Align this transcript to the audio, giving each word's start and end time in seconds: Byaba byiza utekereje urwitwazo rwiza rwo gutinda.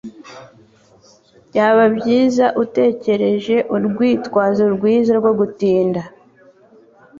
Byaba 1.47 1.83
byiza 1.97 2.45
utekereje 2.63 3.55
urwitwazo 3.75 4.63
rwiza 4.75 5.11
rwo 5.19 5.31
gutinda. 5.39 6.01